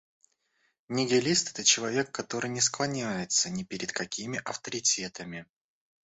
[0.87, 5.45] Нигилист- это человек, который не склоняется ни перед какими авторитетами